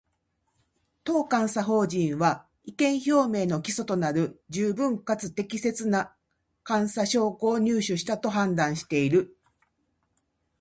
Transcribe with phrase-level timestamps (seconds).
[1.03, 6.15] 当監査法人は、意見表明の基礎となる十分かつ適切な
[6.67, 9.37] 監査証拠を入手したと判断している